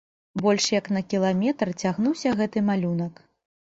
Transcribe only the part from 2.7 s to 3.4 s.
малюнак.